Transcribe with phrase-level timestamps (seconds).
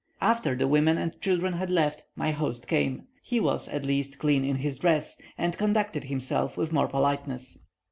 [0.19, 3.05] After the women and children had left, my host came.
[3.21, 7.59] He was, at least, clean in his dress, and conducted himself with more politeness.